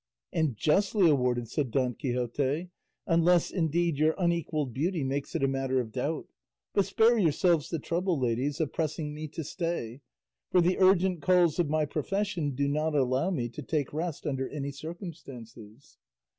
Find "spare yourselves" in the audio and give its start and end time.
6.85-7.69